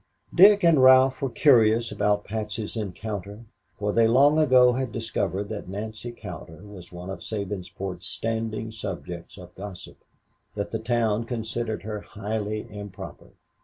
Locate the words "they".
3.93-4.07